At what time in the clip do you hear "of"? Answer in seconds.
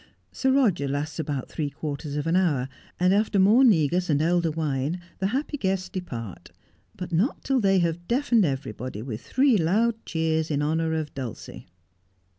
2.15-2.25, 10.95-11.13